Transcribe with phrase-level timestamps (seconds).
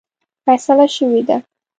[0.45, 1.37] فیصله شوې ده.